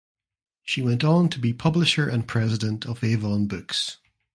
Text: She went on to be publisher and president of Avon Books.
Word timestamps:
She 0.63 0.81
went 0.81 1.03
on 1.03 1.29
to 1.29 1.37
be 1.37 1.53
publisher 1.53 2.09
and 2.09 2.27
president 2.27 2.87
of 2.87 3.03
Avon 3.03 3.45
Books. 3.45 3.97